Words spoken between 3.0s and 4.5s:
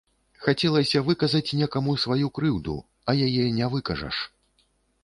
а яе не выкажаш.